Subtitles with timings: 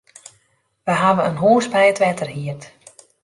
[0.85, 2.63] Wy hawwe in hûs by it wetter hierd.